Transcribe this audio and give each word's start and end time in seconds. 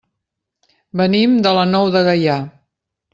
Venim 1.01 1.35
de 1.47 1.51
la 1.59 1.67
Nou 1.77 1.85
de 1.97 2.03
Gaià. 2.09 2.39